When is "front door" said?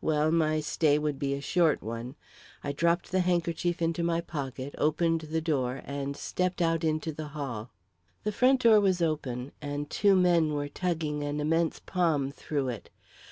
8.30-8.78